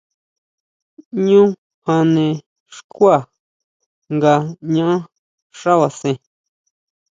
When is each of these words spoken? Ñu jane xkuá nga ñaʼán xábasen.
Ñu 1.27 1.41
jane 1.85 2.25
xkuá 2.75 3.17
nga 4.15 4.33
ñaʼán 4.73 5.01
xábasen. 5.59 6.15